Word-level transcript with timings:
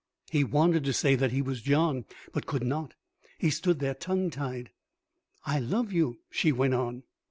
He 0.31 0.43
wanted 0.43 0.83
to 0.85 0.93
say 0.93 1.13
that 1.13 1.29
he 1.31 1.43
was 1.43 1.61
John, 1.61 2.05
but 2.33 2.47
could 2.47 2.63
not. 2.63 2.95
He 3.37 3.51
stood 3.51 3.77
there 3.77 3.93
tongue 3.93 4.31
tied. 4.31 4.71
"I 5.45 5.59
love 5.59 5.93
you," 5.93 6.17
she 6.31 6.51
went 6.51 6.73
on. 6.73 7.03